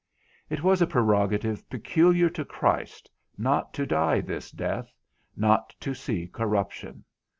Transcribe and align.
It 0.49 0.63
was 0.63 0.81
a 0.81 0.87
prerogative 0.87 1.69
peculiar 1.69 2.27
to 2.31 2.43
Christ, 2.43 3.07
not 3.37 3.71
to 3.75 3.85
die 3.85 4.19
this 4.19 4.49
death, 4.49 4.91
not 5.37 5.75
to 5.79 5.93
see 5.93 6.25
corruption. 6.25 7.03